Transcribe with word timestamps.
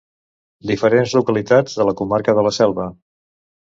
Diferents 0.71 1.13
localitats 1.19 1.79
de 1.83 1.89
la 1.91 1.97
comarca 2.03 2.39
de 2.43 2.49
la 2.51 2.57
Selva. 2.63 2.93